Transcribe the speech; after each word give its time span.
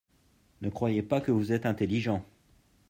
Ne 0.63 0.69
croyez 0.71 1.03
pas 1.03 1.21
que 1.21 1.29
vous 1.31 1.51
êtes 1.51 1.67
intelligent. 1.67 2.25